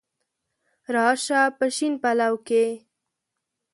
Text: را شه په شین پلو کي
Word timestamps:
را 0.93 1.07
شه 1.23 1.39
په 1.57 1.65
شین 1.75 1.93
پلو 2.01 2.33
کي 2.47 2.65